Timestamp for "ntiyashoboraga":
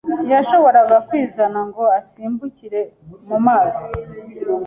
0.23-0.97